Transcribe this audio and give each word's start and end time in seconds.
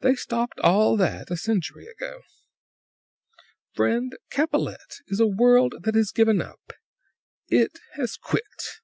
They 0.00 0.14
stopped 0.14 0.58
all 0.60 0.96
that 0.96 1.30
a 1.30 1.36
century 1.36 1.86
ago. 1.88 2.22
"Friend, 3.74 4.16
Capellette 4.30 5.00
is 5.08 5.20
a 5.20 5.26
world 5.26 5.74
that 5.82 5.94
has 5.94 6.10
given 6.10 6.40
up. 6.40 6.72
It 7.48 7.78
has 7.96 8.16
quit!" 8.16 8.80